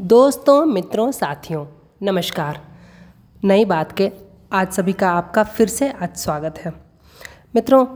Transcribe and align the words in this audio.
दोस्तों, 0.00 0.66
मित्रों, 0.66 1.12
साथियों, 1.12 1.66
नमस्कार। 2.02 2.60
नई 3.44 3.64
बात 3.64 3.92
के 3.92 4.10
आज 4.52 4.72
सभी 4.72 4.92
का 4.92 5.10
आपका 5.10 5.42
फिर 5.42 5.68
से 5.68 5.90
आज 5.90 6.16
स्वागत 6.16 6.58
है। 6.58 6.72
मित्रों, 7.54 7.86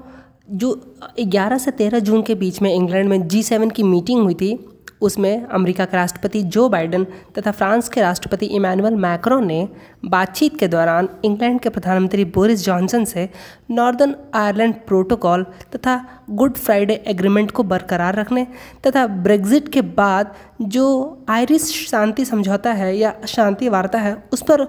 जो 0.51 0.97
11 1.21 1.59
से 1.59 1.71
13 1.71 1.99
जून 1.99 2.23
के 2.23 2.35
बीच 2.35 2.63
में 2.63 2.75
इंग्लैंड 2.75 3.09
में 3.09 3.29
जी 3.29 3.43
सेवन 3.43 3.71
की 3.71 3.83
मीटिंग 3.83 4.23
हुई 4.23 4.35
थी 4.35 4.74
उसमें 5.05 5.45
अमेरिका 5.45 5.85
के 5.85 5.97
राष्ट्रपति 5.97 6.43
जो 6.55 6.69
बाइडन 6.69 7.07
तथा 7.39 7.51
फ्रांस 7.51 7.89
के 7.89 8.01
राष्ट्रपति 8.01 8.47
इमानुअल 8.47 8.95
मैक्रो 8.97 9.39
ने 9.41 9.69
बातचीत 10.05 10.59
के 10.59 10.69
दौरान 10.69 11.09
इंग्लैंड 11.25 11.61
के 11.61 11.69
प्रधानमंत्री 11.69 12.25
बोरिस 12.35 12.65
जॉनसन 12.65 13.05
से 13.05 13.29
नॉर्दर्न 13.71 14.15
आयरलैंड 14.35 14.75
प्रोटोकॉल 14.87 15.47
तथा 15.75 16.01
गुड 16.31 16.57
फ्राइडे 16.57 16.95
एग्रीमेंट 17.07 17.51
को 17.51 17.63
बरकरार 17.63 18.15
रखने 18.15 18.47
तथा 18.87 19.07
ब्रेग्जिट 19.07 19.69
के 19.69 19.83
बाद 19.83 20.35
जो 20.63 20.87
आयरिश 21.29 21.63
शांति 21.89 22.25
समझौता 22.25 22.73
है 22.73 22.97
या 22.97 23.15
शांति 23.29 23.69
वार्ता 23.69 23.99
है, 23.99 24.17
उस 24.33 24.43
पर 24.43 24.61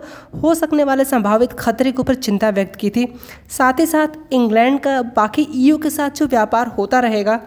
हो 0.44 0.54
सकने 0.56 0.84
वाले 0.84 1.06
संभावित 1.06 1.54
खतरे 1.54 1.92
के 1.92 2.02
ऊपर 2.02 2.16
चिंता 2.16 2.50
व्यक्त 2.50 2.76
की 2.76 2.90
थी। 2.90 3.08
साथ 3.50 3.80
ही 3.80 3.86
साथ, 3.86 4.08
इंग्लैंड 4.32 4.80
का 4.80 5.02
बाकी 5.16 5.48
ईयू 5.56 5.78
के 5.78 5.90
साथ 5.90 6.10
जो 6.10 6.28
व्यापार 6.28 6.68
होता 6.68 7.00
रहेगा, 7.00 7.40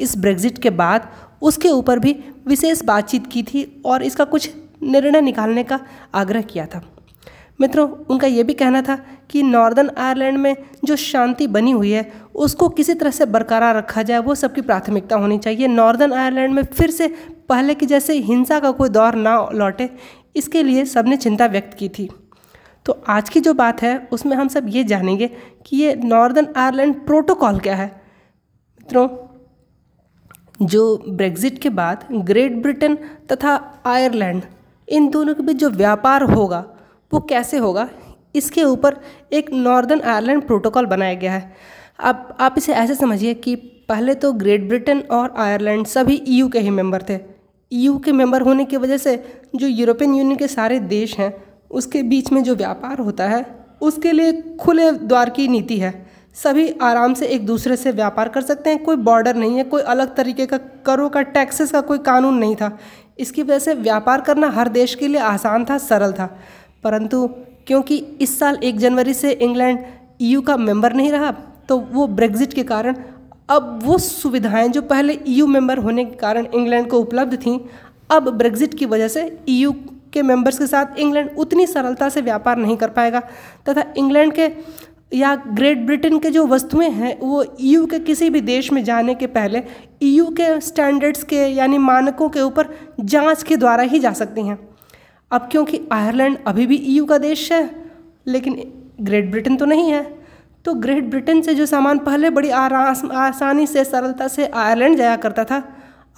इस 0.00 0.16
ब्रेग्जिट 0.18 0.58
के 0.58 0.70
बाद 0.72 1.08
उसके 1.42 1.68
ऊपर 1.68 1.98
भी 1.98 2.12
विशेष 2.46 2.82
बातचीत 2.82 3.26
की 3.26 3.42
थी 3.42 3.82
और 3.86 4.02
इसका 4.02 4.24
कुछ 4.24 4.50
निर्णय 4.82 5.20
निकालने 5.20 5.64
का 5.64 5.80
आग्रह 6.14 6.42
किया 6.42 6.66
था। 6.66 6.82
मित्रों, 7.60 7.88
उनका 7.88 8.26
ये 8.26 8.42
भी 8.42 8.54
कहना 8.54 8.80
था 8.82 8.94
कि 9.30 9.42
नॉर्दर्न 9.42 9.90
आयरलैंड 9.98 10.38
में 10.38 10.56
जो 10.84 10.96
शांति 10.96 11.46
बनी 11.46 11.70
हुई 11.70 11.90
है, 11.90 12.12
उसको 12.34 12.68
किसी 12.68 12.94
तरह 12.94 13.10
से 13.10 13.26
बरकरार 13.26 13.76
रखा 13.76 14.02
जाए, 14.02 14.18
वो 14.18 14.34
सबकी 14.34 14.60
प्राथमिकता 14.60 15.16
होनी 15.16 15.38
चाहिए। 15.38 15.66
नॉर्दर्न 15.66 16.12
आयरलैंड 16.12 16.54
में 16.54 16.62
फिर 16.64 16.90
से 16.90 17.08
पहले 17.48 17.74
की 17.74 17.86
जैसे 17.86 18.14
हिंसा 18.14 18.60
का 18.60 18.70
कोई 18.70 18.88
दौर 18.88 19.14
ना 19.14 19.48
लौटे, 19.54 19.90
इसके 20.36 20.62
लिए 20.62 20.84
सबने 20.84 21.16
चिंता 21.16 21.46
व्यक्त 21.46 21.76
की 21.78 21.88
थी। 21.88 22.08
तो 22.86 23.02
आज 23.08 23.28
की 23.28 23.40
जो 23.40 23.54
बात 23.54 23.82
है, 23.82 24.08
उसमें 24.12 24.36
हम 24.36 24.48
सब 24.48 24.66
ये 24.68 24.84
जानेंगे 24.84 25.30
कि 25.66 25.76
ये 25.76 25.94
नॉर्दर्न 25.94 26.48
आयरलैंड 26.56 26.94
प्रोटोकॉल 27.06 27.58
क्या 27.58 27.74
है। 27.76 27.86
मित्रों 28.78 29.08
जो 30.62 31.04
ब्रेग्जिट 31.08 31.58
के 31.58 31.70
बाद 31.70 32.04
ग्रेट 32.12 32.56
ब्रिटेन 32.62 32.98
तथा 33.32 33.82
आयरलैंड, 33.86 34.42
इन 34.88 35.08
दोनों 35.08 35.34
के 35.34 35.42
बीच 35.42 35.56
जो 35.56 35.70
व्यापार 35.70 36.22
होगा, 36.22 36.64
वो 37.12 37.20
कैसे 37.20 37.58
होगा? 37.58 37.88
इसके 38.34 38.64
ऊपर 38.64 38.96
एक 39.32 39.52
नॉर्दर्न 39.52 40.00
आयरलैंड 40.00 40.42
प्रोटोकॉल 40.42 40.86
बनाया 40.86 41.14
गया 41.14 41.32
है। 41.32 41.52
अब 41.98 42.36
आप 42.40 42.54
इसे 42.58 42.72
ऐसे 42.72 42.94
समझिए 42.94 43.34
कि 43.34 43.54
पहले 43.88 44.14
तो 44.14 44.32
ग्रेट 44.32 44.68
ब्रिटेन 44.68 45.00
और 45.00 45.34
आयरलैंड 45.36 45.86
सभी 45.86 46.22
ईयू 46.28 46.48
के 46.48 46.58
ही 46.58 46.70
मेंबर 46.70 47.02
थे। 47.02 47.18
ईयू 47.72 47.98
के 47.98 48.12
मेंबर 48.12 48.42
होने 48.42 48.64
की 48.64 48.76
वजह 48.76 48.96
से 48.96 49.42
जो 49.56 49.66
यूरोपियन 49.66 50.14
यूनियन 50.14 50.36
के 50.36 50.48
सारे 50.48 50.78
देश 50.80 51.18
हैं, 51.18 51.44
उसके 51.70 52.02
बीच 52.02 52.32
में 52.32 52.42
जो 52.42 52.54
व्यापार 52.54 52.98
होता 52.98 53.28
है, 53.28 53.46
उसके 53.80 54.12
लिए 54.12 54.56
खुले 54.60 54.92
द्वार 54.92 55.30
की 55.30 55.48
नीति 55.48 55.78
है। 55.78 56.09
सभी 56.36 56.68
आराम 56.82 57.14
से 57.14 57.26
एक 57.26 57.46
दूसरे 57.46 57.76
से 57.76 57.90
व्यापार 57.92 58.28
कर 58.28 58.42
सकते 58.42 58.70
हैं। 58.70 58.82
कोई 58.82 58.96
बॉर्डर 58.98 59.36
नहीं 59.36 59.56
है, 59.56 59.64
कोई 59.64 59.82
अलग 59.82 60.14
तरीके 60.16 60.46
का 60.46 60.58
करों 60.86 61.08
का 61.10 61.22
टैक्सेस 61.22 61.70
का 61.72 61.80
कोई 61.80 61.98
कानून 62.00 62.38
नहीं 62.38 62.56
था। 62.56 62.78
इसकी 63.18 63.42
वजह 63.42 63.58
से 63.58 63.74
व्यापार 63.74 64.20
करना 64.20 64.50
हर 64.50 64.68
देश 64.68 64.94
के 64.94 65.08
लिए 65.08 65.20
आसान 65.20 65.64
था, 65.64 65.78
सरल 65.78 66.12
था। 66.12 66.26
परंतु 66.84 67.26
क्योंकि 67.66 67.96
इस 68.20 68.38
साल 68.38 68.58
एक 68.62 68.78
जनवरी 68.78 69.14
से 69.14 69.32
इंग्लैंड 69.32 69.78
ईयू 70.20 70.40
का 70.42 70.56
मेंबर 70.56 70.92
नहीं 70.92 71.10
रहा 71.12 71.30
तो 71.68 71.76
वो 71.92 72.06
ब्रेग्जिट 72.08 72.52
के 72.52 72.62
कारण 72.64 72.96
अब 73.48 73.78
वो 73.84 73.98
सुविधाएँ 73.98 74.68
जो 74.68 74.82
पहले 74.82 75.18
ईयू 75.28 75.46
मेंबर 75.46 75.78
होने 75.78 76.04
के 76.04 76.16
कारण 76.16 76.46
इंग्लैंड 76.46 76.88
को 76.90 76.98
उपलब्ध 76.98 77.36
थीं, 77.36 77.58
अब 78.10 78.28
ब्रेग्जिट 78.28 78.74
की 78.74 78.86
वजह 78.86 79.08
से 79.08 79.22
ईयू 79.48 79.72
के 80.12 80.22
मेंबर्स 80.22 80.58
के 80.58 80.66
साथ 80.66 80.98
इंग्लैंड 80.98 81.30
उतनी 81.38 81.66
सरलता 81.66 82.08
से 82.08 82.20
व्यापार 82.20 82.56
नहीं 82.56 82.76
कर 82.76 82.88
पाएगा। 82.90 83.20
तथा 83.68 83.84
इंग्लैंड 83.96 84.32
के 84.32 84.48
या 85.12 85.34
ग्रेट 85.36 85.78
ब्रिटेन 85.78 86.18
के 86.18 86.30
जो 86.30 86.46
वस्तुएँ 86.46 86.88
हैं, 86.88 87.18
वो 87.20 87.44
ईयू 87.60 87.86
के 87.86 87.98
किसी 87.98 88.28
भी 88.30 88.40
देश 88.40 88.72
में 88.72 88.82
जाने 88.84 89.14
के 89.14 89.26
पहले 89.26 89.62
ईयू 90.02 90.26
के 90.30 90.60
स्टैंडर्ड्स 90.60 91.22
के, 91.24 91.36
यानी 91.36 91.78
मानकों 91.78 92.28
के 92.28 92.40
ऊपर 92.40 92.68
जाँच 93.00 93.42
के 93.42 93.56
द्वारा 93.56 93.82
ही 93.82 93.98
जा 93.98 94.12
सकती 94.12 94.46
हैं। 94.46 94.58
अब 95.30 95.48
क्योंकि 95.52 95.80
आयरलैंड 95.92 96.38
अभी 96.46 96.66
भी 96.66 96.76
ईयू 96.76 97.04
का 97.04 97.18
देश 97.18 97.50
है, 97.52 97.68
लेकिन 98.26 98.62
ग्रेट 99.00 99.30
ब्रिटेन 99.30 99.56
तो 99.56 99.64
नहीं 99.64 99.90
है 99.92 100.02
तो 100.64 100.72
ग्रेट 100.74 101.04
ब्रिटेन 101.04 101.40
से 101.42 101.54
जो 101.54 101.66
सामान 101.66 101.98
पहले 101.98 102.30
बड़ी 102.30 102.50
आराम 102.50 103.10
आसानी 103.12 103.66
से, 103.66 103.84
सरलता 103.84 104.26
से 104.28 104.46
आयरलैंड 104.46 104.96
जाया 104.96 105.16
करता 105.16 105.44
था, 105.44 105.62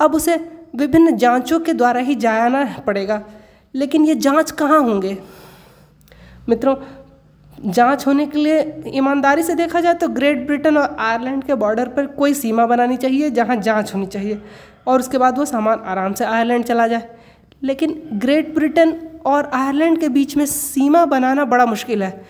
अब 0.00 0.14
उसे 0.14 0.36
विभिन्न 0.76 1.16
जांचों 1.16 1.58
के 1.60 1.72
द्वारा 1.72 2.00
ही 2.00 2.14
जाना 2.14 2.64
पड़ेगा। 2.86 3.22
लेकिन 3.74 4.04
ये 4.04 4.14
जाँच 4.14 4.50
कहाँ 4.50 4.80
होंगे? 4.80 5.16
मित्रों 6.48 6.74
जाँच 7.64 8.06
होने 8.06 8.26
के 8.26 8.38
लिए 8.38 8.82
ईमानदारी 8.94 9.42
से 9.42 9.54
देखा 9.54 9.80
जाए 9.80 9.94
तो 9.94 10.08
ग्रेट 10.08 10.46
ब्रिटेन 10.46 10.76
और 10.78 10.96
आयरलैंड 11.00 11.44
के 11.44 11.54
बॉर्डर 11.54 11.88
पर 11.88 12.06
कोई 12.06 12.34
सीमा 12.34 12.66
बनानी 12.66 12.96
चाहिए 12.96 13.30
जहाँ 13.30 13.56
जाँच 13.56 13.94
होनी 13.94 14.06
चाहिए 14.06 14.42
और 14.86 15.00
उसके 15.00 15.18
बाद 15.18 15.38
वो 15.38 15.44
सामान 15.44 15.82
आराम 15.86 16.12
से 16.12 16.24
आयरलैंड 16.24 16.64
चला 16.64 16.86
जाए। 16.86 17.08
लेकिन 17.62 18.02
ग्रेट 18.12 18.54
ब्रिटेन 18.54 18.98
और 19.26 19.50
आयरलैंड 19.54 20.00
के 20.00 20.08
बीच 20.08 20.36
में 20.36 20.46
सीमा 20.46 21.04
बनाना 21.06 21.44
बड़ा 21.44 21.66
मुश्किल 21.66 22.02
है। 22.02 22.24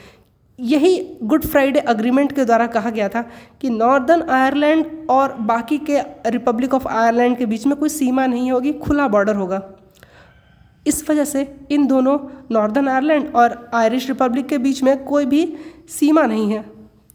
यही 0.58 1.18
गुड 1.22 1.44
फ्राइडे 1.44 1.80
अग्रीमेंट 1.80 2.32
के 2.32 2.44
द्वारा 2.44 2.66
कहा 2.66 2.90
गया 2.90 3.08
था 3.08 3.22
कि 3.60 3.70
नॉर्दर्न 3.70 4.22
आयरलैंड 4.30 4.86
और 5.10 5.32
बाकी 5.42 5.78
के 5.80 6.00
रिपब्लिक 6.26 6.74
ऑफ़ 6.74 6.88
आयरलैंड 6.88 7.36
के 7.38 7.46
बीच 7.46 7.66
में 7.66 7.76
कोई 7.76 7.88
सीमा 7.88 8.26
नहीं 8.26 8.50
होगी, 8.52 8.72
खुला 8.72 9.08
बॉर्डर 9.08 9.34
होगा। 9.34 9.62
इस 10.86 11.08
वजह 11.10 11.24
से 11.24 11.46
इन 11.70 11.86
दोनों 11.86 12.18
नॉर्दर्न 12.50 12.88
आयरलैंड 12.88 13.34
और 13.34 13.70
आयरिश 13.74 14.08
रिपब्लिक 14.08 14.46
के 14.46 14.58
बीच 14.58 14.82
में 14.82 15.04
कोई 15.04 15.26
भी 15.26 15.44
सीमा 15.88 16.22
नहीं 16.22 16.52
है। 16.52 16.64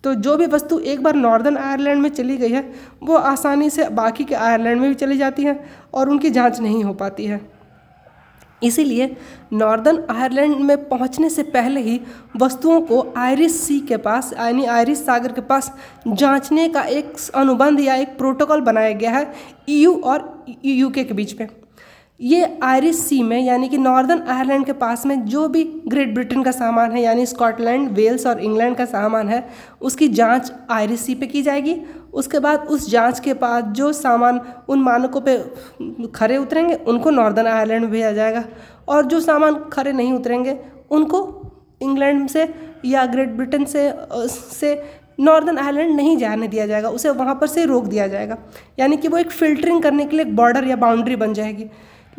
तो 0.03 0.13
जो 0.13 0.35
भी 0.37 0.45
वस्तु 0.45 0.79
एक 0.79 1.03
बार 1.03 1.15
नॉर्दर्न 1.15 1.57
आयरलैंड 1.57 2.01
में 2.01 2.09
चली 2.09 2.37
गई 2.37 2.51
है, 2.51 2.73
वो 3.03 3.15
आसानी 3.15 3.69
से 3.69 3.89
बाकी 3.89 4.23
के 4.23 4.35
आयरलैंड 4.35 4.81
में 4.81 4.89
भी 4.89 4.95
चली 4.95 5.17
जाती 5.17 5.43
है 5.43 5.63
और 5.93 6.09
उनकी 6.09 6.29
जाँच 6.29 6.59
नहीं 6.59 6.83
हो 6.83 6.93
पाती 6.93 7.25
है। 7.25 7.41
इसीलिए 8.63 9.15
नॉर्दर्न 9.53 10.03
आयरलैंड 10.09 10.55
में 10.55 10.77
पहुँचने 10.89 11.29
से 11.29 11.43
पहले 11.43 11.81
ही 11.81 11.99
वस्तुओं 12.37 12.79
को 12.81 13.13
आयरिश 13.17 13.51
सी 13.51 13.79
के 13.79 13.97
पास, 13.97 14.33
यानी 14.33 14.65
आयरिश 14.65 14.97
सागर 14.97 15.31
के 15.31 15.41
पास 15.41 15.71
जांचने 16.07 16.67
का 16.69 16.81
एक 16.81 17.13
अनुबंध 17.35 17.79
या 17.79 17.95
एक 17.95 18.17
प्रोटोकॉल 18.17 18.61
बनाया 18.61 18.91
गया 18.91 19.11
है 19.11 19.31
ईयू 19.69 19.93
और 19.95 20.45
यूके 20.65 21.03
के 21.03 21.13
बीच 21.13 21.39
में। 21.39 21.47
ये 22.19 22.59
आयरिश 22.63 22.95
सी 22.95 23.21
में, 23.23 23.39
यानी 23.39 23.67
कि 23.69 23.77
नॉर्दर्न 23.77 24.21
आयरलैंड 24.27 24.65
के 24.65 24.73
पास 24.73 25.05
में 25.05 25.25
जो 25.25 25.47
भी 25.47 25.63
ग्रेट 25.87 26.13
ब्रिटेन 26.13 26.43
का 26.43 26.51
सामान 26.51 26.91
है, 26.91 27.01
यानी 27.01 27.25
स्कॉटलैंड, 27.25 27.89
वेल्स 27.89 28.25
और 28.27 28.39
इंग्लैंड 28.39 28.75
का 28.77 28.85
सामान 28.85 29.29
है, 29.29 29.43
उसकी 29.81 30.07
जाँच 30.09 30.51
आयरिश 30.71 30.99
सी 30.99 31.15
पे 31.15 31.27
की 31.27 31.41
जाएगी। 31.41 31.75
उसके 32.13 32.39
बाद 32.39 32.59
उस 32.59 32.89
जाँच 32.89 33.19
के 33.19 33.33
बाद 33.33 33.73
जो 33.73 33.91
सामान 33.93 34.39
उन 34.69 34.79
मानकों 34.79 35.21
पे 35.21 35.37
खरे 36.15 36.37
उतरेंगे, 36.37 36.73
उनको 36.73 37.09
नॉर्दर्न 37.09 37.47
आयरलैंड 37.47 37.81
में 37.81 37.91
भेजा 37.91 38.11
जाएगा। 38.11 38.43
और 38.87 39.05
जो 39.05 39.19
सामान 39.19 39.55
खरे 39.73 39.91
नहीं 39.91 40.13
उतरेंगे, 40.13 40.57
उनको 40.91 41.19
इंग्लैंड 41.81 42.27
से 42.29 42.47
या 42.85 43.05
ग्रेट 43.05 43.29
ब्रिटेन 43.29 43.65
से 43.65 43.91
से 44.51 44.81
नॉर्दर्न 45.19 45.57
आयरलैंड 45.57 45.95
नहीं 45.95 46.17
जाने 46.17 46.47
दिया 46.47 46.65
जाएगा, 46.67 46.89
उसे 46.89 47.09
वहाँ 47.09 47.35
पर 47.35 47.47
से 47.47 47.65
रोक 47.65 47.85
दिया 47.85 48.07
जाएगा। 48.07 48.37
यानी 48.79 48.97
कि 48.97 49.07
वो 49.07 49.17
एक 49.17 49.31
फ़िल्टरिंग 49.31 49.81
करने 49.83 50.05
के 50.05 50.15
लिए 50.15 50.25
एक 50.25 50.35
बॉर्डर 50.35 50.67
या 50.67 50.75
बाउंड्री 50.75 51.15
बन 51.15 51.33
जाएगी। 51.33 51.69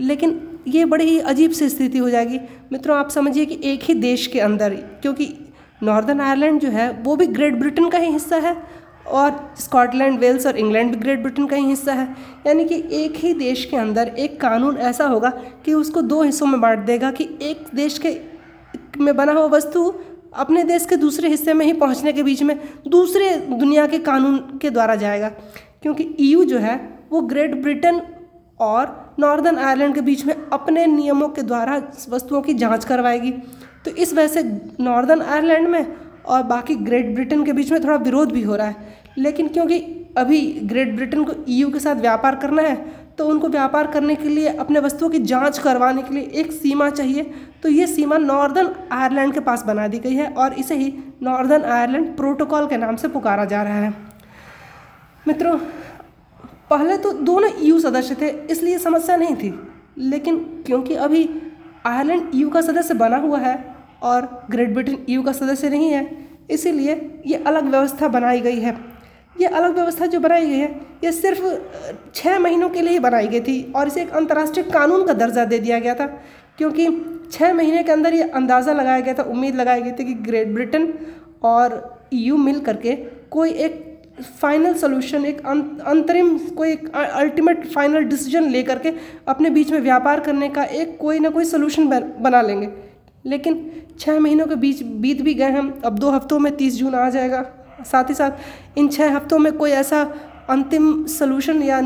लेकिन 0.01 0.61
ये 0.69 0.85
बड़ी 0.85 1.05
ही 1.05 1.19
अजीब 1.19 1.51
सी 1.51 1.69
स्थिति 1.69 1.99
हो 1.99 2.11
जाएगी। 2.11 2.41
मित्रों, 2.73 2.97
आप 2.97 3.11
समझिए 3.11 3.47
कि 3.47 3.61
एक 3.65 3.83
ही 3.83 3.95
देश 3.95 4.27
के 4.27 4.41
अंदर, 4.41 4.75
क्योंकि 5.03 5.35
नॉर्दर्न 5.83 6.21
आयरलैंड 6.21 6.61
जो 6.61 6.69
है, 6.69 6.91
वो 7.03 7.17
भी 7.17 7.27
ग्रेट 7.27 7.55
ब्रिटेन 7.55 7.89
का 7.89 7.99
ही 7.99 8.13
हिस्सा 8.13 8.37
है 8.37 8.57
और 9.07 9.55
स्कॉटलैंड, 9.59 10.19
वेल्स 10.19 10.47
और 10.47 10.57
इंग्लैंड 10.57 10.91
भी 10.91 10.97
ग्रेट 10.97 11.21
ब्रिटेन 11.21 11.47
का 11.47 11.57
ही 11.57 11.65
हिस्सा 11.65 11.93
है। 11.93 12.17
यानी 12.47 12.65
कि 12.65 12.83
एक 12.93 13.17
ही 13.17 13.33
देश 13.35 13.65
के 13.65 13.77
अंदर 13.77 14.09
एक 14.09 14.41
कानून 14.41 14.77
ऐसा 14.77 15.07
होगा 15.07 15.31
कि 15.65 15.75
उसको 15.75 16.03
दो 16.03 16.23
हिस्सों 16.23 16.47
में 16.47 16.61
बांट 16.61 16.79
देगा 16.79 17.11
कि 17.11 17.29
एक 17.43 17.67
देश 17.75 17.99
के 17.99 18.21
में 19.01 19.17
बना 19.17 19.33
हुआ 19.33 19.47
वस्तु 19.47 19.95
अपने 20.35 20.63
देश 20.65 20.87
के 20.87 20.97
दूसरे 20.97 21.29
हिस्से 21.29 21.53
में 21.53 21.65
ही 21.67 21.73
पहुँचने 21.73 22.13
के 22.13 22.23
बीच 22.23 22.43
में 22.43 22.59
दूसरे 22.89 23.37
दुनिया 23.37 23.87
के 23.87 23.99
कानून 23.99 24.39
के 24.63 24.71
द्वारा 24.71 24.95
जाएगा। 24.95 25.29
क्योंकि 25.83 26.17
ईयू 26.21 26.45
जो 26.45 26.59
है, 26.59 26.99
वो 27.11 27.21
ग्रेट 27.21 27.55
ब्रिटेन 27.55 28.01
और 28.61 29.15
नॉर्दर्न 29.19 29.59
आयरलैंड 29.59 29.95
के 29.95 30.01
बीच 30.01 30.25
में 30.27 30.35
अपने 30.53 30.87
नियमों 30.87 31.29
के 31.29 31.43
द्वारा 31.43 31.77
वस्तुओं 32.09 32.43
की 32.43 32.55
जाँच 32.55 32.85
करवाएगी। 32.85 33.31
तो 33.85 33.91
इस 33.93 34.13
वजह 34.15 34.27
से 34.27 34.43
नॉर्दर्न 34.81 35.23
आयरलैंड 35.23 35.69
में 35.69 35.95
और 36.27 36.43
बाकी 36.45 36.75
ग्रेट 36.77 37.15
ब्रिटेन 37.15 37.45
के 37.45 37.53
बीच 37.53 37.73
में 37.73 37.83
थोड़ा 37.85 37.97
विरोध 37.97 38.33
भी 38.33 38.43
हो 38.43 38.57
रहा 38.57 38.67
है। 38.67 38.97
लेकिन 39.19 39.49
क्योंकि 39.49 39.79
अभी 40.19 40.41
ग्रेट 40.65 40.95
ब्रिटेन 40.97 41.25
को 41.25 41.33
ईयू 41.49 41.71
के 41.71 41.81
साथ 41.81 41.97
व्यापार 41.97 42.37
करना 42.37 42.63
है 42.63 42.77
तो 43.19 43.27
उनको 43.27 43.49
व्यापार 43.49 43.87
करने 43.87 44.15
के 44.15 44.29
लिए, 44.29 44.49
अपने 44.49 44.81
वस्तुओं 44.81 45.09
की 45.11 45.19
जाँच 45.21 45.59
करवाने 45.59 46.03
के 46.03 46.15
लिए 46.15 46.23
एक 46.35 46.53
सीमा 46.53 46.89
चाहिए। 46.91 47.23
तो 47.63 47.69
ये 47.69 47.87
सीमा 47.87 48.17
नॉर्दर्न 48.17 48.71
आयरलैंड 48.93 49.33
के 49.35 49.41
पास 49.41 49.65
बना 49.67 49.87
दी 49.89 49.99
गई 49.99 50.15
है 50.15 50.31
और 50.33 50.53
इसे 50.55 50.75
ही 50.75 50.93
नॉर्दर्न 51.23 51.65
आयरलैंड 51.67 52.17
प्रोटोकॉल 52.17 52.67
के 52.67 52.77
नाम 52.77 52.97
से 52.97 53.09
पुकारा 53.09 53.45
जा 53.45 53.63
रहा 53.63 53.75
है। 53.75 53.93
मित्रों 55.29 55.59
पहले 56.71 56.97
तो 56.97 57.13
दोनों 57.13 57.51
ईयू 57.61 57.79
सदस्य 57.81 58.15
थे, 58.15 58.29
इसलिए 58.47 58.79
समस्या 58.79 59.17
नहीं 59.17 59.37
थी। 59.37 59.53
लेकिन 59.99 60.39
क्योंकि 60.67 60.95
अभी 60.97 61.29
आयरलैंड 61.87 62.35
यू 62.35 62.49
का 62.51 62.61
सदस्य 62.61 62.95
बना 62.95 63.17
हुआ 63.19 63.39
है 63.39 63.57
और 64.03 64.29
ग्रेट 64.51 64.73
ब्रिटेन 64.75 65.05
यू 65.09 65.23
का 65.23 65.33
सदस्य 65.33 65.71
नहीं 65.71 65.91
है, 65.91 66.07
इसीलिए 66.51 67.21
ये 67.27 67.37
अलग 67.37 67.65
व्यवस्था 67.65 68.09
बनाई 68.09 68.41
गई 68.41 68.61
है। 68.61 68.77
ये 69.37 69.47
अलग 69.47 69.75
व्यवस्था 69.75 70.07
जो 70.07 70.21
बनाई 70.21 70.47
गई 70.47 70.59
है, 70.59 70.69
ये 71.05 71.13
सिर्फ़ 71.13 71.43
छः 72.15 72.39
महीनों 72.39 72.69
के 72.69 72.81
लिए 72.81 72.93
ही 72.93 72.99
बनाई 72.99 73.29
गई 73.29 73.41
थी 73.41 73.73
और 73.77 73.87
इसे 73.87 74.03
एक 74.03 74.11
अंतर्राष्ट्रीय 74.13 74.65
कानून 74.71 75.07
का 75.07 75.13
दर्जा 75.15 75.45
दे 75.45 75.59
दिया 75.59 75.79
गया 75.79 75.95
था, 75.95 76.07
क्योंकि 76.59 76.89
छः 77.33 77.53
महीने 77.55 77.83
के 77.83 77.93
अंदर 77.93 78.15
ये 78.15 78.23
अंदाज़ा 78.31 78.73
लगाया 78.73 79.01
गया 79.01 79.15
था, 79.15 79.23
उम्मीद 79.25 79.57
लगाई 79.57 79.83
गई 79.83 79.93
थी 79.93 80.05
कि 80.05 80.15
ग्रेट 80.23 80.55
ब्रिटेन 80.55 80.93
और 81.45 82.09
यू 82.13 82.37
मिल 82.39 82.61
करके 82.61 82.95
कोई 83.31 83.51
एक 83.53 83.85
फाइनल 84.41 84.75
सोल्यूशन 84.75 85.25
एक 85.25 85.41
अंतरिम 85.47 86.37
कोई 86.39 86.71
एक 86.73 86.89
अल्टीमेट 86.95 87.67
फाइनल 87.67 88.05
डिसीज़न 88.05 88.49
ले 88.51 88.63
करके 88.63 88.93
अपने 89.29 89.51
बीच 89.51 89.71
में 89.71 89.81
व्यापार 89.81 90.21
करने 90.21 90.49
का 90.49 90.65
एक 90.65 90.97
कोई 90.99 91.19
ना 91.19 91.31
कोई 91.31 91.45
सोल्यूशन 91.45 91.89
बना 92.21 92.41
लेंगे। 92.43 92.69
लेकिन 93.25 93.71
छः 94.01 94.19
महीनों 94.19 94.47
के 94.47 94.55
बीच, 94.55 94.83
बीत 94.83 95.23
भी 95.23 95.35
गए 95.35 95.51
हम 95.51 95.81
अब 95.85 95.99
दो 95.99 96.11
हफ्तों 96.11 96.39
में 96.39 96.55
तीस 96.57 96.77
जून 96.77 96.95
आ 96.95 97.09
जाएगा। 97.11 97.45
साथ 97.85 98.09
ही 98.11 98.15
साथ, 98.15 98.31
इन 98.79 98.89
छः 98.89 99.17
हफ्तों 99.17 99.39
में 99.39 99.53
कोई 99.53 99.71
ऐसा 99.73 100.03
अंतिम 100.51 101.05
सोल्यूशन 101.07 101.63
या 101.63 101.81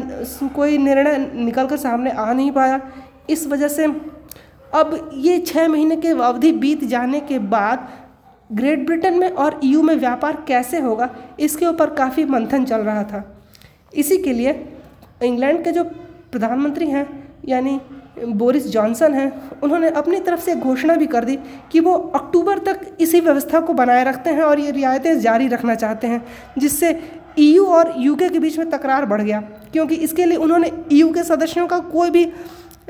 कोई 0.54 0.78
निर्णय 0.78 1.18
निकल 1.34 1.66
कर 1.66 1.76
सामने 1.76 2.10
आ 2.10 2.32
नहीं 2.32 2.50
पाया। 2.52 2.80
इस 3.30 3.46
वजह 3.46 3.68
से 3.68 3.86
अब 4.74 5.10
ये 5.14 5.38
छः 5.38 5.68
महीने 5.68 5.96
के 5.96 6.08
अवधि 6.08 6.52
बीत 6.52 6.84
जाने 6.84 7.20
के 7.20 7.38
बाद 7.38 7.88
ग्रेट 8.52 8.84
ब्रिटेन 8.86 9.18
में 9.18 9.28
और 9.28 9.60
ईयू 9.64 9.82
में 9.82 9.94
व्यापार 9.96 10.42
कैसे 10.48 10.80
होगा, 10.80 11.08
इसके 11.40 11.66
ऊपर 11.66 11.90
काफ़ी 11.94 12.24
मंथन 12.24 12.64
चल 12.64 12.80
रहा 12.80 13.02
था। 13.04 13.24
इसी 13.94 14.18
के 14.18 14.32
लिए 14.32 14.52
इंग्लैंड 15.22 15.64
के 15.64 15.72
जो 15.72 15.84
प्रधानमंत्री 16.32 16.86
हैं, 16.86 17.06
यानी 17.48 17.80
बोरिस 18.18 18.66
जॉनसन 18.68 19.14
हैं, 19.14 19.60
उन्होंने 19.62 19.88
अपनी 19.90 20.18
तरफ़ 20.20 20.40
से 20.40 20.54
घोषणा 20.56 20.94
भी 20.96 21.06
कर 21.06 21.24
दी 21.24 21.38
कि 21.72 21.80
वो 21.80 21.92
अक्टूबर 22.14 22.58
तक 22.58 22.80
इसी 23.00 23.20
व्यवस्था 23.20 23.60
को 23.60 23.72
बनाए 23.72 24.04
रखते 24.04 24.30
हैं 24.30 24.42
और 24.42 24.60
ये 24.60 24.70
रियायतें 24.70 25.20
जारी 25.20 25.48
रखना 25.48 25.74
चाहते 25.74 26.06
हैं, 26.06 26.22
जिससे 26.58 26.98
ईयू 27.38 27.64
और 27.66 27.94
यूके 27.98 28.28
के 28.28 28.38
बीच 28.38 28.58
में 28.58 28.70
तकरार 28.70 29.06
बढ़ 29.06 29.22
गया। 29.22 29.40
क्योंकि 29.72 29.94
इसके 29.96 30.24
लिए 30.24 30.36
उन्होंने 30.38 30.70
ईयू 30.92 31.12
के 31.12 31.22
सदस्यों 31.22 31.66
का 31.66 31.78
कोई 31.78 32.10
भी 32.10 32.24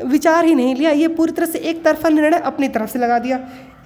विचार 0.01 0.45
ही 0.45 0.55
नहीं 0.55 0.75
लिया, 0.75 0.91
ये 0.91 1.09
पूरी 1.09 1.33
तरह 1.33 1.47
से 1.47 1.59
एक 1.61 1.85
तरफा 1.85 2.09
निर्णय 2.09 2.39
अपनी 2.41 2.69
तरफ़ 2.69 2.91
से 2.91 2.99
लगा 2.99 3.19
दिया। 3.19 3.39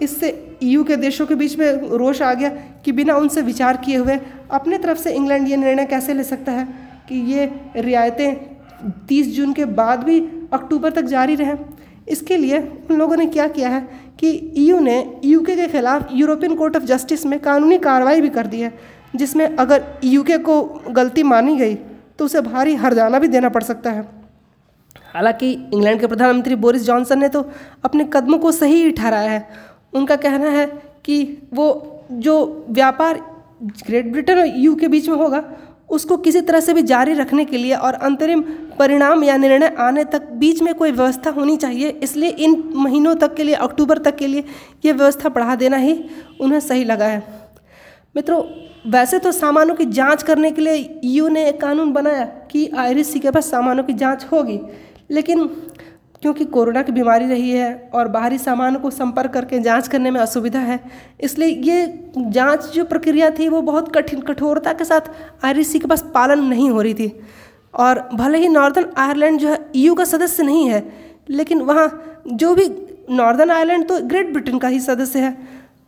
इससे 0.03 0.59
ईयू 0.63 0.85
के 0.85 0.97
देशों 0.97 1.27
के 1.27 1.35
बीच 1.35 1.57
में 1.59 1.89
रोष 1.91 2.23
आ 2.23 2.33
गया 2.35 2.49
कि 2.85 2.93
बिना 2.93 3.17
उनसे 3.17 3.43
विचार 3.43 3.77
किए 3.77 3.97
हुए 3.97 4.19
अपने 4.51 4.79
तरफ़ 4.79 4.99
से 4.99 5.13
इंग्लैंड 5.13 5.49
ये 5.49 5.57
निर्णय 5.57 5.87
कैसे 5.87 6.15
ले 6.15 6.25
सकता 6.25 6.53
है 6.53 6.65
कि 7.09 7.21
ये 7.33 7.51
रियायतें 7.77 8.35
तीस 9.09 9.35
जून 9.37 9.53
के 9.53 9.65
बाद 9.65 10.03
भी 10.05 10.21
अक्टूबर 10.53 10.91
तक 10.91 11.05
जारी 11.05 11.35
रहे? 11.35 11.55
इसके 12.09 12.37
लिए 12.37 12.59
उन 12.91 12.97
लोगों 12.97 13.17
ने 13.17 13.27
क्या 13.27 13.47
किया 13.49 13.69
है 13.69 13.81
कि 14.21 14.29
ईयू 14.57 14.79
ने 14.81 15.21
यूके 15.25 15.57
के 15.57 15.67
खिलाफ 15.69 16.09
यूरोपियन 16.13 16.55
कोर्ट 16.55 16.77
ऑफ़ 16.77 16.83
जस्टिस 16.83 17.27
में 17.27 17.39
कानूनी 17.41 17.79
कार्रवाई 17.79 18.21
भी 18.21 18.29
कर 18.29 18.47
दी 18.47 18.61
है, 18.61 18.73
जिसमें 19.17 19.47
अगर 19.47 19.85
यूके 20.05 20.39
को 20.39 20.63
गलती 20.91 21.23
मानी 21.23 21.57
गई 21.57 21.75
तो 22.19 22.25
उसे 22.25 22.41
भारी 22.41 22.75
हरजाना 22.75 23.19
भी 23.19 23.29
देना 23.29 23.49
पड़ 23.49 23.63
सकता 23.63 23.91
है। 23.91 24.03
हालाँकि 25.15 25.51
इंग्लैंड 25.53 26.01
के 26.01 26.07
प्रधानमंत्री 26.07 26.55
बोरिस 26.55 26.83
जॉनसन 26.83 27.19
ने 27.19 27.29
तो 27.29 27.41
अपने 27.85 28.09
कदमों 28.13 28.39
को 28.39 28.53
सही 28.53 28.91
ठहराया 28.93 29.31
है 29.31 29.49
उनका 29.97 30.17
कहना 30.17 30.51
है 30.51 30.67
कि 31.05 31.23
वो 31.55 31.69
जो 32.13 32.35
व्यापार 32.71 33.21
ग्रेट 33.87 34.11
ब्रिटेन 34.13 34.39
और 34.39 34.47
यू 34.57 34.75
के 34.75 34.89
बीच 34.89 35.09
में 35.09 35.17
होगा, 35.17 35.43
उसको 35.91 36.17
किसी 36.17 36.41
तरह 36.41 36.61
से 36.61 36.73
भी 36.75 36.83
जारी 36.83 37.13
रखने 37.15 37.45
के 37.45 37.57
लिए 37.57 37.75
और 37.77 37.95
अंतरिम 37.95 38.41
परिणाम 38.79 39.23
या 39.25 39.37
निर्णय 39.37 39.75
आने 39.79 40.05
तक 40.05 40.29
बीच 40.35 40.63
में 40.63 40.75
कोई 40.75 40.91
व्यवस्था 40.91 41.31
होनी 41.31 41.57
चाहिए, 41.57 41.89
इसलिए 41.89 42.29
इन 42.29 42.63
महीनों 42.77 43.15
तक 43.17 43.35
के 43.35 43.45
लिए, 43.45 43.55
अक्टूबर 43.57 43.99
तक 43.99 44.17
के 44.17 44.27
लिए 44.27 44.45
ये 44.85 44.93
व्यवस्था 44.93 45.29
बढ़ा 45.29 45.55
देना 45.57 45.77
ही 45.77 45.99
उन्हें 46.41 46.61
सही 46.61 46.85
लगा 46.85 47.07
है। 47.07 47.23
मित्रों, 48.17 48.43
वैसे 48.87 49.19
तो 49.19 49.33
सामानों 49.33 49.75
की 49.75 49.85
जाँच 49.87 50.23
करने 50.23 50.51
के 50.51 50.63
लिए 50.63 51.01
यू 51.05 51.29
ने 51.29 51.49
एक 51.49 51.61
कानून 51.61 51.93
बनाया 51.93 52.25
कि 52.51 52.67
आयरिस 52.77 53.13
सी 53.13 53.19
के 53.19 53.31
पास 53.31 53.51
सामानों 53.51 53.85
की 53.85 53.93
जाँच 53.95 54.27
होगी, 54.33 54.61
लेकिन 55.11 55.49
क्योंकि 56.23 56.45
कोरोना 56.47 56.83
की 56.83 56.93
बीमारी 56.93 57.27
रही 57.27 57.51
है 57.51 57.91
और 57.95 58.09
बाहरी 58.09 58.39
सामान 58.39 58.77
को 58.77 58.91
संपर्क 58.91 59.33
करके 59.33 59.59
जाँच 59.61 59.89
करने 59.89 60.11
में 60.11 60.21
असुविधा 60.21 60.59
है, 60.61 60.79
इसलिए 61.21 61.49
ये 61.49 62.13
जाँच 62.19 62.65
जो 62.67 62.85
प्रक्रिया 62.85 63.31
थी 63.31 63.49
वो 63.49 63.61
बहुत 63.63 63.95
कठिन, 63.95 64.21
कठोरता 64.21 64.73
के 64.73 64.85
साथ 64.85 65.11
आर 65.45 65.63
के 65.63 65.87
पास 65.87 66.05
पालन 66.15 66.45
नहीं 66.45 66.71
हो 66.71 66.83
रही 66.83 66.95
थी। 66.95 67.13
और 67.75 67.99
भले 68.15 68.39
ही 68.39 68.49
नॉर्दर्न 68.49 68.87
आयरलैंड 68.99 69.39
जो 69.41 69.49
है 69.49 69.59
यू 69.77 69.95
का 69.95 70.05
सदस्य 70.07 70.43
नहीं 70.43 70.69
है, 70.69 70.83
लेकिन 71.31 71.61
वहाँ 71.63 72.23
जो 72.27 72.55
भी 72.55 72.69
नॉर्दर्न 73.11 73.51
आयरलैंड 73.51 73.87
तो 73.89 74.01
ग्रेट 74.03 74.33
ब्रिटेन 74.33 74.59
का 74.59 74.69
ही 74.69 74.81
सदस्य 74.81 75.19
है 75.19 75.37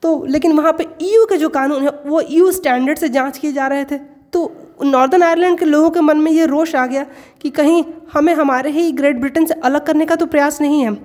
तो 0.03 0.25
लेकिन 0.27 0.53
वहाँ 0.53 0.73
पे 0.73 0.87
ईयू 1.03 1.25
के 1.27 1.37
जो 1.37 1.49
कानून 1.49 1.83
है, 1.83 1.91
वो 2.07 2.21
ईयू 2.23 2.51
स्टैंडर्ड 2.53 2.99
से 2.99 3.09
जाँच 3.09 3.39
किए 3.39 3.53
जा 3.53 3.67
रहे 3.67 3.85
थे। 3.85 3.99
तो 4.33 4.51
नॉर्दर्न 4.85 5.23
आयरलैंड 5.23 5.59
के 5.59 5.65
लोगों 5.65 5.91
के 5.91 6.01
मन 6.01 6.19
में 6.19 6.31
ये 6.33 6.47
रोष 6.47 6.75
आ 6.75 6.85
गया 6.87 7.05
कि 7.43 7.51
कहीं 7.51 7.83
हमें 8.13 8.35
हमारे 8.35 8.71
ही 8.71 8.93
ग्रेट 8.93 9.17
ब्रिटेन 9.17 9.47
से 9.47 9.55
अलग 9.55 9.87
करने 9.87 10.07
का 10.07 10.17
तो 10.17 10.27
प्रयास 10.27 10.61
नहीं 10.61 10.83
है। 10.83 10.97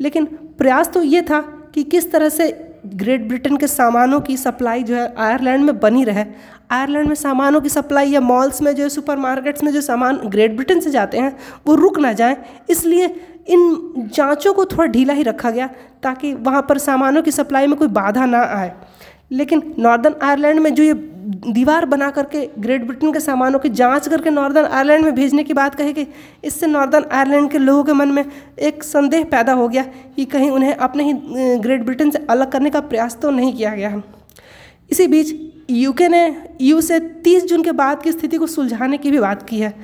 लेकिन 0.00 0.24
प्रयास 0.58 0.88
तो 0.88 1.02
ये 1.02 1.22
था 1.22 1.40
कि 1.74 1.82
किस 1.82 2.12
तरह 2.12 2.28
से 2.28 2.72
ग्रेट 2.86 3.28
ब्रिटेन 3.28 3.56
के 3.56 3.66
सामानों 3.66 4.20
की 4.20 4.36
सप्लाई 4.36 4.82
जो 4.82 4.94
है 4.94 5.14
आयरलैंड 5.18 5.64
में 5.64 5.78
बनी 5.80 6.04
रहे। 6.04 6.24
आयरलैंड 6.70 7.08
में 7.08 7.14
सामानों 7.14 7.60
की 7.60 7.68
सप्लाई 7.68 8.10
या 8.10 8.20
मॉल्स 8.20 8.62
में 8.62 8.74
जो 8.74 8.82
है 8.82 8.88
सुपर 8.88 9.16
मार्केट्स 9.16 9.62
में 9.62 9.72
जो 9.72 9.80
सामान 9.80 10.16
ग्रेट 10.16 10.54
ब्रिटेन 10.54 10.80
से 10.80 10.90
जाते 10.90 11.18
हैं, 11.18 11.36
वो 11.66 11.74
रुक 11.74 11.98
ना 11.98 12.12
जाए। 12.12 12.36
इसलिए 12.70 13.06
इन 13.46 13.92
जांचों 14.14 14.54
को 14.54 14.64
थोड़ा 14.64 14.86
ढीला 14.86 15.12
ही 15.12 15.22
रखा 15.22 15.50
गया 15.50 15.66
ताकि 16.02 16.34
वहाँ 16.34 16.62
पर 16.68 16.78
सामानों 16.78 17.22
की 17.22 17.30
सप्लाई 17.30 17.66
में 17.66 17.76
कोई 17.78 17.88
बाधा 17.88 18.26
ना 18.26 18.38
आए। 18.38 18.72
लेकिन 19.32 19.74
नॉर्दर्न 19.78 20.14
आयरलैंड 20.22 20.60
में 20.60 20.74
जो 20.74 20.82
ये 20.82 20.94
दीवार 21.26 21.84
बना 21.86 22.10
करके 22.10 22.48
ग्रेट 22.58 22.84
ब्रिटेन 22.84 23.12
के 23.12 23.20
सामानों 23.20 23.58
की 23.58 23.68
जाँच 23.68 24.08
करके 24.08 24.30
नॉर्दर्न 24.30 24.66
आयरलैंड 24.66 25.04
में 25.04 25.14
भेजने 25.14 25.44
की 25.44 25.54
बात 25.54 25.74
कही 25.74 25.92
गई 25.92 26.06
इससे 26.44 26.66
नॉर्दर्न 26.66 27.04
आयरलैंड 27.12 27.50
के 27.50 27.58
लोगों 27.58 27.84
के 27.84 27.92
मन 27.92 28.08
में 28.08 28.24
एक 28.58 28.84
संदेह 28.84 29.24
पैदा 29.24 29.52
हो 29.52 29.68
गया 29.68 29.82
कि 30.16 30.24
कहीं 30.24 30.50
उन्हें 30.50 30.74
अपने 30.74 31.04
ही 31.04 31.12
ग्रेट 31.58 31.84
ब्रिटेन 31.84 32.10
से 32.10 32.26
अलग 32.30 32.50
करने 32.52 32.70
का 32.70 32.80
प्रयास 32.82 33.18
तो 33.22 33.30
नहीं 33.30 33.52
किया 33.52 33.74
गया 33.74 33.88
है। 33.88 34.02
इसी 34.90 35.06
बीच 35.06 35.34
यूके 35.70 36.08
ने, 36.08 36.36
यू 36.60 36.80
से 36.80 37.00
30 37.24 37.46
जून 37.46 37.62
के 37.62 37.72
बाद 37.72 38.02
की 38.02 38.12
स्थिति 38.12 38.36
को 38.36 38.46
सुलझाने 38.46 38.98
की 38.98 39.10
भी 39.10 39.18
बात 39.18 39.42
की 39.48 39.60
है। 39.60 39.74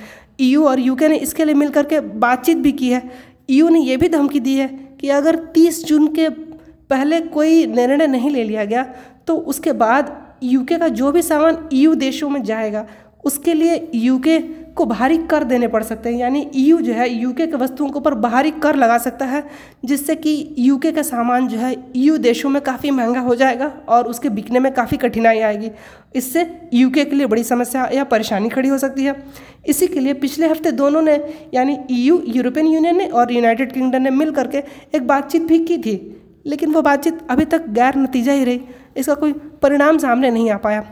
यू 0.41 0.65
और 0.65 0.81
यूके 0.81 1.09
ने 1.09 1.17
इसके 1.17 1.45
लिए 1.45 1.55
मिलकर 1.55 1.87
के 1.87 2.01
बातचीत 2.01 2.57
भी 2.57 2.73
की 2.73 2.91
है। 2.91 3.03
यू 3.51 3.69
ने 3.69 3.81
यह 3.81 3.97
भी 3.97 4.09
धमकी 4.09 4.41
दी 4.41 4.57
है 4.57 4.69
कि 5.01 5.09
अगर 5.11 5.37
30 5.55 5.85
जून 5.85 6.07
के 6.15 6.29
पहले 6.29 7.21
कोई 7.21 7.67
निर्णय 7.67 8.07
नहीं 8.07 8.31
ले 8.31 8.45
लिया 8.45 8.65
गया 8.65 8.83
तो 9.27 9.37
उसके 9.37 9.73
बाद 9.73 10.21
यूके 10.43 10.79
का 10.79 10.89
जो 10.91 11.13
भी 11.13 11.23
सामान 11.23 11.69
ईयू 11.73 11.95
देशों 11.97 12.29
में 12.31 12.43
जाएगा, 12.43 12.87
उसके 13.25 13.55
लिए 13.55 13.91
यूके 13.95 14.39
को 14.77 14.85
भारी 14.87 15.17
कर 15.31 15.45
देने 15.45 15.67
पड़ 15.69 15.83
सकते 15.83 16.09
हैं। 16.09 16.19
यानी 16.19 16.41
ईयू 16.57 16.81
जो 16.81 16.93
है 16.93 17.09
यूके 17.11 17.47
के 17.47 17.57
वस्तुओं 17.57 17.89
के 17.89 17.99
ऊपर 17.99 18.15
बाहरी 18.15 18.51
कर 18.53 18.77
लगा 18.77 18.97
सकता 18.99 19.25
है, 19.25 19.43
जिससे 19.85 20.15
कि 20.17 20.55
यूके 20.59 20.93
का 20.93 21.03
सामान 21.03 21.49
जो 21.49 21.59
है 21.59 21.75
ईयू 21.97 22.17
देशों 22.19 22.51
में 22.51 22.61
काफ़ी 22.63 22.91
महँगा 22.91 23.21
हो 23.21 23.35
जाएगा 23.35 23.67
और 23.89 24.07
उसके 24.07 24.29
बिकने 24.29 24.61
में 24.61 24.73
काफ़ी 24.75 24.97
कठिनाई 24.97 25.41
आएगी। 25.41 25.71
इससे 26.15 26.47
यूके 26.75 27.05
के 27.05 27.17
लिए 27.17 27.27
बड़ी 27.27 27.45
समस्या 27.45 27.89
या 27.95 28.05
परेशानी 28.05 28.49
खड़ी 28.49 28.69
हो 28.69 28.79
सकती 28.79 29.05
है। 29.05 29.15
इसी 29.67 29.87
के 29.87 30.01
लिए 30.01 30.15
पिछले 30.15 30.47
हफ़्ते 30.47 30.73
दोनों 30.73 31.03
ने, 31.03 31.15
यानी 31.55 31.79
ईयू 31.91 32.23
यूरोपियन 32.27 32.67
यूनियन 32.67 32.97
ने 32.99 33.07
और 33.07 33.33
यूनाइटेड 33.33 33.73
किंगडम 33.73 34.03
ने 34.03 34.11
मिल 34.11 34.31
करके 34.31 34.63
एक 34.95 35.07
बातचीत 35.07 35.43
भी 35.43 35.59
की 35.59 35.79
थी। 35.79 35.97
लेकिन 36.45 36.73
वो 36.73 36.83
बातचीत 36.83 37.19
अभी 37.31 37.45
तक 37.45 37.69
गैर 37.71 37.97
नतीजा 37.97 38.33
ही 38.33 38.45
रही। 38.45 38.61
इसका 38.97 39.15
कोई 39.15 39.33
परिणाम 39.63 39.99
सामने 39.99 40.31
नहीं 40.31 40.51
आ 40.51 40.57
पाया। 40.57 40.85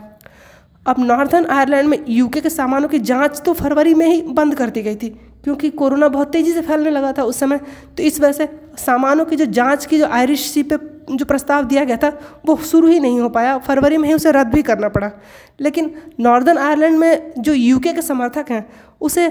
अब 0.85 0.99
नॉर्थर्न 0.99 1.45
आयरलैंड 1.47 1.87
में 1.89 1.97
यूके 2.09 2.41
के 2.41 2.49
सामानों 2.49 2.87
की 2.89 2.99
जाँच 3.01 3.41
तो 3.45 3.53
फरवरी 3.53 3.93
में 3.93 4.05
ही 4.07 4.21
बंद 4.21 4.55
कर 4.55 4.69
दी 4.69 4.81
गई 4.81 4.95
थी, 4.95 5.09
क्योंकि 5.43 5.69
कोरोना 5.71 6.07
बहुत 6.07 6.31
तेज़ी 6.31 6.51
से 6.53 6.61
फैलने 6.61 6.89
लगा 6.89 7.11
था 7.11 7.23
उस 7.23 7.39
समय। 7.39 7.59
तो 7.97 8.03
इस 8.03 8.19
वजह 8.19 8.31
से 8.31 8.47
सामानों 8.77 9.25
की 9.25 9.35
जो 9.35 9.45
जाँच 9.47 9.85
की 9.85 9.99
जो 9.99 10.07
आयरिश 10.07 10.49
सी 10.51 10.63
पे 10.63 10.77
जो 11.11 11.25
प्रस्ताव 11.25 11.63
दिया 11.63 11.83
गया 11.83 11.97
था, 11.97 12.09
वो 12.45 12.55
शुरू 12.63 12.87
ही 12.87 12.99
नहीं 12.99 13.19
हो 13.19 13.29
पाया। 13.29 13.57
फरवरी 13.57 13.97
में 13.97 14.07
ही 14.09 14.15
उसे 14.15 14.31
रद्द 14.31 14.53
भी 14.53 14.61
करना 14.61 14.89
पड़ा। 14.89 15.11
लेकिन 15.59 15.91
नॉर्दर्न 16.19 16.57
आयरलैंड 16.57 16.97
में 16.99 17.33
जो 17.37 17.53
यूके 17.53 17.93
के 17.93 18.01
समर्थक 18.01 18.51
हैं, 18.51 18.65
उसे 19.01 19.27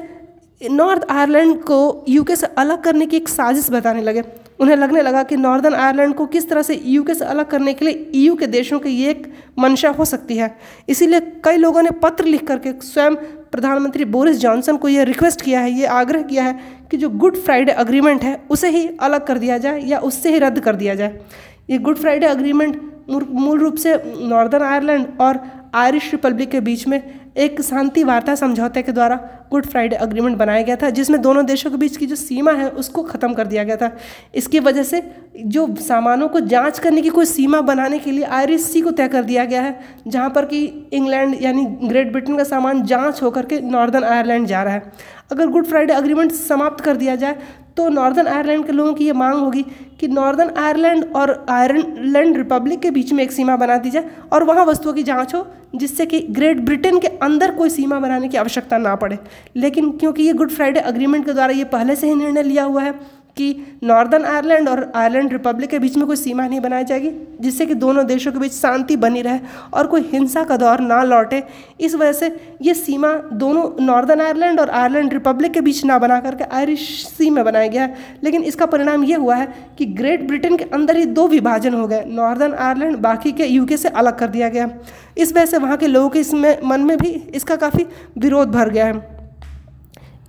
नॉर्थ 0.60 1.10
आयरलैंड 1.10 1.62
को 1.62 2.04
यूके 2.08 2.36
से 2.36 2.46
अलग 2.58 2.82
करने 2.82 3.06
की 3.06 3.16
एक 3.16 3.28
साजिश 3.28 3.70
बताने 3.70 4.02
लगे। 4.02 4.22
उन्हें 4.60 4.76
लगने 4.76 5.02
लगा 5.02 5.22
कि 5.22 5.36
नॉर्दर्न 5.36 5.74
आयरलैंड 5.74 6.14
को 6.14 6.26
किस 6.26 6.48
तरह 6.48 6.62
से 6.62 6.80
यूके 6.86 7.14
से 7.14 7.24
अलग 7.24 7.46
करने 7.48 7.72
के 7.74 7.84
लिए 7.84 8.10
ईयू 8.14 8.34
के 8.36 8.46
देशों 8.48 8.78
की 8.80 8.90
ये 8.90 9.10
एक 9.10 9.26
मंशा 9.58 9.88
हो 9.90 10.04
सकती 10.04 10.36
है। 10.36 10.50
इसीलिए 10.88 11.20
कई 11.44 11.56
लोगों 11.56 11.82
ने 11.82 11.90
पत्र 12.02 12.24
लिख 12.24 12.46
करके 12.46 12.72
स्वयं 12.82 13.14
प्रधानमंत्री 13.52 14.04
बोरिस 14.06 14.36
जॉनसन 14.38 14.76
को 14.76 14.88
यह 14.88 15.02
रिक्वेस्ट 15.04 15.40
किया 15.42 15.60
है, 15.60 15.70
ये 15.70 15.86
आग्रह 15.86 16.22
किया 16.22 16.44
है 16.44 16.58
कि 16.90 16.96
जो 16.96 17.08
गुड 17.10 17.36
फ्राइडे 17.36 17.72
अग्रीमेंट 17.74 18.22
है, 18.22 18.40
उसे 18.50 18.68
ही 18.68 18.86
अलग 19.00 19.26
कर 19.26 19.38
दिया 19.38 19.58
जाए 19.58 19.80
या 19.82 19.98
उससे 20.00 20.32
ही 20.32 20.38
रद्द 20.38 20.60
कर 20.60 20.76
दिया 20.76 20.94
जाए। 20.94 21.18
ये 21.70 21.78
गुड 21.78 21.98
फ्राइडे 21.98 22.26
अग्रीमेंट 22.26 22.80
मूल 23.10 23.58
रूप 23.58 23.74
से 23.76 23.94
नॉर्दर्न 24.20 24.64
आयरलैंड 24.64 25.06
और 25.20 25.40
आयरिश 25.74 26.10
रिपब्लिक 26.12 26.50
के 26.50 26.60
बीच 26.60 26.86
में 26.88 27.02
एक 27.36 27.60
शांति 27.60 28.02
वार्ता 28.04 28.34
समझौते 28.34 28.82
के 28.82 28.92
द्वारा 28.92 29.16
गुड 29.50 29.66
फ्राइडे 29.66 29.96
अग्रीमेंट 29.96 30.36
बनाया 30.36 30.62
गया 30.62 30.76
था, 30.76 30.90
जिसमें 30.90 31.20
दोनों 31.22 31.44
देशों 31.46 31.70
के 31.70 31.76
बीच 31.76 31.96
की 31.96 32.06
जो 32.06 32.16
सीमा 32.16 32.52
है 32.52 32.68
उसको 32.70 33.02
ख़त्म 33.02 33.34
कर 33.34 33.46
दिया 33.46 33.64
गया 33.64 33.76
था। 33.76 33.90
इसकी 34.34 34.60
वजह 34.60 34.82
से 34.82 35.02
जो 35.36 35.66
सामानों 35.80 36.28
को 36.28 36.40
जाँच 36.42 36.78
करने 36.78 37.02
की 37.02 37.08
कोई 37.08 37.26
सीमा 37.26 37.60
बनाने 37.62 37.98
के 37.98 38.10
लिए 38.10 38.24
आयरिश 38.24 38.62
सी 38.62 38.80
को 38.80 38.90
तय 38.90 39.08
कर 39.08 39.22
दिया 39.22 39.44
गया 39.44 39.62
है, 39.62 39.78
जहाँ 40.08 40.30
पर 40.30 40.44
कि 40.44 40.64
इंग्लैंड 40.92 41.36
यानी 41.42 41.64
ग्रेट 41.84 42.12
ब्रिटेन 42.12 42.36
का 42.36 42.44
सामान 42.44 42.82
जाँच 42.84 43.22
होकर 43.22 43.46
के 43.46 43.60
नॉर्दर्न 43.60 44.04
आयरलैंड 44.04 44.46
जा 44.46 44.62
रहा 44.62 44.74
है। 44.74 44.92
अगर 45.30 45.46
गुड 45.46 45.66
फ्राइडे 45.66 45.92
अग्रीमेंट 45.92 46.32
समाप्त 46.32 46.84
कर 46.84 46.96
दिया 46.96 47.14
जाए 47.16 47.36
तो 47.76 47.88
नॉर्दर्न 47.88 48.26
आयरलैंड 48.26 48.66
के 48.66 48.72
लोगों 48.72 48.92
की 48.94 49.04
ये 49.04 49.12
मांग 49.12 49.38
होगी 49.40 49.62
कि 50.00 50.08
नॉर्दर्न 50.08 50.50
आयरलैंड 50.58 51.04
और 51.16 51.46
आयरलैंड 51.48 52.36
रिपब्लिक 52.36 52.80
के 52.80 52.90
बीच 52.90 53.12
में 53.12 53.22
एक 53.24 53.32
सीमा 53.32 53.56
बना 53.56 53.76
दी 53.76 53.90
जाए 53.90 54.10
और 54.32 54.44
वहाँ 54.44 54.64
वस्तुओं 54.66 54.92
की 54.92 55.02
जाँच 55.02 55.34
हो, 55.34 55.46
जिससे 55.76 56.06
कि 56.06 56.20
ग्रेट 56.30 56.60
ब्रिटेन 56.60 56.98
के 56.98 57.08
अंदर 57.22 57.50
कोई 57.50 57.70
सीमा 57.70 57.98
बनाने 58.00 58.28
की 58.28 58.36
आवश्यकता 58.36 58.78
ना 58.78 58.94
पड़े। 58.94 59.18
लेकिन 59.56 59.90
क्योंकि 59.90 60.22
ये 60.22 60.32
गुड 60.32 60.50
फ्राइडे 60.50 60.80
अग्रीमेंट 60.80 61.24
के 61.26 61.32
द्वारा 61.32 61.52
ये 61.52 61.64
पहले 61.64 61.96
से 61.96 62.06
ही 62.06 62.14
निर्णय 62.14 62.42
लिया 62.42 62.64
हुआ 62.64 62.82
है 62.82 62.94
कि 63.36 63.78
नॉर्दर्न 63.84 64.24
आयरलैंड 64.24 64.68
और 64.68 64.80
आयरलैंड 64.94 65.32
रिपब्लिक 65.32 65.70
के 65.70 65.78
बीच 65.78 65.96
में 65.96 66.06
कोई 66.06 66.16
सीमा 66.16 66.46
नहीं 66.46 66.60
बनाई 66.60 66.84
जाएगी, 66.84 67.10
जिससे 67.40 67.66
कि 67.66 67.74
दोनों 67.74 68.06
देशों 68.06 68.32
के 68.32 68.38
बीच 68.38 68.52
शांति 68.52 68.96
बनी 68.96 69.22
रहे 69.22 69.38
और 69.74 69.86
कोई 69.86 70.08
हिंसा 70.12 70.44
का 70.44 70.56
दौर 70.56 70.80
ना 70.80 71.02
लौटे। 71.04 71.42
इस 71.80 71.94
वजह 71.94 72.12
से 72.12 72.56
ये 72.62 72.74
सीमा 72.74 73.12
दोनों 73.34 73.64
नॉर्दर्न 73.80 74.20
आयरलैंड 74.20 74.60
और 74.60 74.70
आयरलैंड 74.70 75.12
रिपब्लिक 75.12 75.52
के 75.52 75.60
बीच 75.60 75.84
ना 75.84 75.98
बना 75.98 76.18
करके 76.20 76.44
आयरिश 76.46 76.88
सी 77.08 77.30
में 77.30 77.44
बनाया 77.44 77.66
गया 77.66 77.82
है। 77.82 78.18
लेकिन 78.24 78.42
इसका 78.42 78.66
परिणाम 78.66 79.04
ये 79.04 79.14
हुआ 79.14 79.36
है 79.36 79.46
कि 79.78 79.86
ग्रेट 79.86 80.26
ब्रिटेन 80.28 80.56
के 80.56 80.64
अंदर 80.64 80.96
ही 80.96 81.04
दो 81.06 81.26
विभाजन 81.28 81.74
हो 81.74 81.86
गए, 81.86 82.04
नॉर्दर्न 82.06 82.54
आयरलैंड, 82.54 82.96
बाकी 82.96 83.32
के 83.32 83.46
यूके 83.46 83.76
से 83.76 83.88
अलग 83.88 84.18
कर 84.18 84.28
दिया 84.28 84.48
गया। 84.48 84.68
इस 85.18 85.32
वजह 85.32 85.46
से 85.46 85.58
वहाँ 85.58 85.76
के 85.76 85.86
लोगों 85.86 86.08
के 86.08 86.18
इसमें 86.18 86.58
मन 86.64 86.80
में 86.80 86.96
भी 86.98 87.08
इसका 87.34 87.56
काफ़ी 87.56 87.86
विरोध 88.18 88.50
भर 88.50 88.70
गया 88.70 88.86
है। 88.86 89.19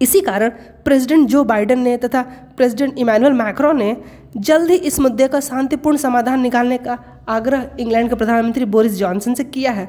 इसी 0.01 0.22
कारण 0.22 0.50
प्रेसिडेंट 0.86 1.27
जो 1.29 1.43
बाइडेन 1.43 1.79
ने 1.79 1.96
तथा 1.98 2.22
प्रेसिडेंट 2.58 2.98
इमैनुअल 3.00 3.34
मैक्रो 3.34 3.72
ने 3.74 3.96
जल्द 4.38 4.70
ही 4.72 4.75
इस 4.77 5.00
मुद्दे 5.00 5.27
का 5.27 5.39
शांतिपूर्ण 5.39 5.98
समाधान 5.98 6.39
निकालने 6.41 6.77
का 6.77 6.98
आग्रह 7.29 7.70
इंग्लैंड 7.79 8.10
के 8.10 8.15
प्रधानमंत्री 8.15 8.65
बोरिस 8.67 8.93
जॉनसन 8.96 9.34
से 9.34 9.43
किया 9.46 9.72
है। 9.72 9.86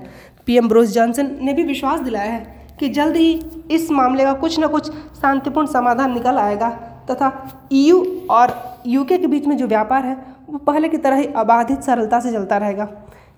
पीएम 0.46 0.68
बोरिस 0.68 0.90
जॉनसन 0.90 1.30
ने 1.42 1.52
भी 1.52 1.62
विश्वास 1.64 2.00
दिलाया 2.00 2.32
है 2.32 2.60
कि 2.80 2.88
जल्द 2.90 3.16
ही 3.16 3.32
इस 3.70 3.90
मामले 3.90 4.24
का 4.24 4.32
कुछ 4.34 4.58
न 4.60 4.68
कुछ 4.68 4.90
शांतिपूर्ण 4.90 5.66
समाधान 5.68 6.12
निकल 6.14 6.38
आएगा 6.38 6.70
तथा 7.10 7.30
ईयू 7.72 8.04
और 8.30 8.54
यूके 8.86 9.18
के 9.18 9.26
बीच 9.26 9.46
में 9.46 9.56
जो 9.56 9.66
व्यापार 9.66 10.04
है, 10.04 10.16
वो 10.48 10.58
पहले 10.58 10.88
की 10.88 10.96
तरह 10.96 11.16
ही 11.16 11.26
अबाधित 11.36 11.82
सरलता 11.82 12.20
से 12.20 12.32
चलता 12.32 12.56
रहेगा, 12.56 12.88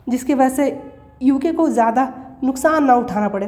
जिसकी 0.08 0.34
वजह 0.34 0.48
से 0.48 0.80
यूके 1.22 1.52
को 1.52 1.68
ज़्यादा 1.70 2.12
नुकसान 2.44 2.84
ना 2.84 2.94
उठाना 2.96 3.28
पड़े। 3.28 3.46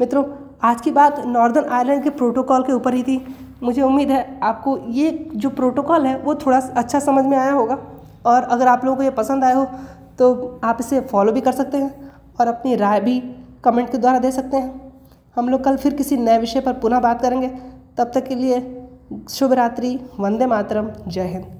मित्रों, 0.00 0.24
आज 0.62 0.80
की 0.80 0.90
बात 0.90 1.18
नॉर्दर्न 1.26 1.68
आयरलैंड 1.68 2.02
के 2.02 2.10
प्रोटोकॉल 2.10 2.62
के 2.62 2.72
ऊपर 2.72 2.94
ही 2.94 3.02
थी। 3.02 3.16
मुझे 3.62 3.82
उम्मीद 3.82 4.10
है 4.10 4.38
आपको 4.42 4.76
ये 4.88 5.10
जो 5.34 5.50
प्रोटोकॉल 5.50 6.06
है, 6.06 6.16
वो 6.18 6.34
थोड़ा 6.36 6.58
अच्छा 6.58 7.00
समझ 7.00 7.24
में 7.24 7.36
आया 7.38 7.52
होगा। 7.52 7.78
और 8.26 8.42
अगर 8.42 8.68
आप 8.68 8.84
लोगों 8.84 8.96
को 8.96 9.02
ये 9.02 9.10
पसंद 9.10 9.44
आया 9.44 9.56
हो 9.56 9.66
तो 10.18 10.60
आप 10.64 10.78
इसे 10.80 11.00
फॉलो 11.02 11.32
भी 11.32 11.40
कर 11.40 11.52
सकते 11.52 11.78
हैं 11.78 12.10
और 12.40 12.46
अपनी 12.46 12.76
राय 12.76 13.00
भी 13.00 13.20
कमेंट 13.64 13.90
के 13.92 13.98
द्वारा 13.98 14.18
दे 14.18 14.30
सकते 14.32 14.56
हैं। 14.56 14.92
हम 15.36 15.48
लोग 15.48 15.64
कल 15.64 15.76
फिर 15.76 15.94
किसी 15.94 16.16
नए 16.16 16.38
विषय 16.38 16.60
पर 16.60 16.80
पुनः 16.80 17.00
बात 17.00 17.22
करेंगे। 17.22 17.48
तब 17.98 18.10
तक 18.14 18.26
के 18.26 18.34
लिए 18.34 18.60
शुभ 19.30 19.52
रात्रि, 19.52 19.98
वंदे 20.20 20.46
मातरम, 20.46 20.90
जय 21.08 21.26
हिंद। 21.26 21.59